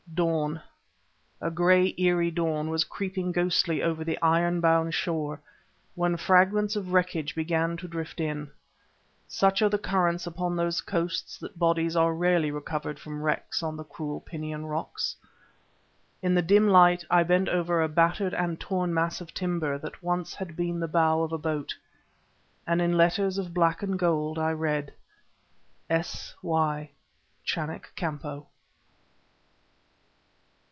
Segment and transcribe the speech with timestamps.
[0.13, 0.61] Dawn
[1.39, 5.39] a gray, eerie dawn was creeping ghostly over the iron bound shore,
[5.95, 8.51] when the fragments of wreckage began to drift in.
[9.29, 13.77] Such are the currents upon those coasts that bodies are rarely recovered from wrecks on
[13.77, 15.15] the cruel Pinion Rocks.
[16.21, 20.03] In the dim light I bent over a battered and torn mass of timber that
[20.03, 21.73] once had been the bow of a boat;
[22.67, 24.93] and in letters of black and gold I read:
[25.89, 26.35] "S.
[26.43, 26.89] Y.
[27.45, 28.47] _Chanak Kampo."